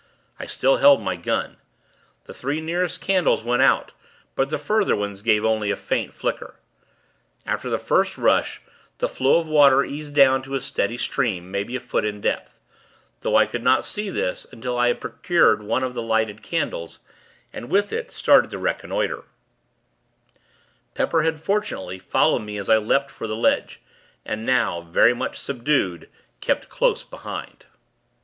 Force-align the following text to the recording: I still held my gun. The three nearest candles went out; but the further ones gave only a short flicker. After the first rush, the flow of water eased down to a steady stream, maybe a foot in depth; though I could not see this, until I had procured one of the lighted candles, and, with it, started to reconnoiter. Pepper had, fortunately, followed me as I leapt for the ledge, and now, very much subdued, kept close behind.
I 0.39 0.47
still 0.47 0.77
held 0.77 0.99
my 0.99 1.15
gun. 1.15 1.57
The 2.23 2.33
three 2.33 2.59
nearest 2.59 3.01
candles 3.01 3.43
went 3.43 3.61
out; 3.61 3.91
but 4.33 4.49
the 4.49 4.57
further 4.57 4.95
ones 4.95 5.21
gave 5.21 5.45
only 5.45 5.69
a 5.69 5.75
short 5.75 6.11
flicker. 6.11 6.55
After 7.45 7.69
the 7.69 7.77
first 7.77 8.17
rush, 8.17 8.63
the 8.97 9.07
flow 9.07 9.37
of 9.37 9.45
water 9.45 9.83
eased 9.83 10.15
down 10.15 10.41
to 10.41 10.55
a 10.55 10.61
steady 10.61 10.97
stream, 10.97 11.51
maybe 11.51 11.75
a 11.75 11.79
foot 11.79 12.03
in 12.03 12.19
depth; 12.19 12.59
though 13.19 13.35
I 13.35 13.45
could 13.45 13.61
not 13.61 13.85
see 13.85 14.09
this, 14.09 14.47
until 14.51 14.75
I 14.75 14.87
had 14.87 14.99
procured 15.01 15.61
one 15.61 15.83
of 15.83 15.93
the 15.93 16.01
lighted 16.01 16.41
candles, 16.41 17.01
and, 17.53 17.69
with 17.69 17.93
it, 17.93 18.11
started 18.11 18.49
to 18.49 18.57
reconnoiter. 18.57 19.25
Pepper 20.95 21.21
had, 21.21 21.39
fortunately, 21.39 21.99
followed 21.99 22.41
me 22.41 22.57
as 22.57 22.69
I 22.71 22.77
leapt 22.79 23.11
for 23.11 23.27
the 23.27 23.35
ledge, 23.35 23.79
and 24.25 24.47
now, 24.47 24.81
very 24.81 25.13
much 25.13 25.37
subdued, 25.37 26.09
kept 26.39 26.69
close 26.69 27.03
behind. 27.03 27.65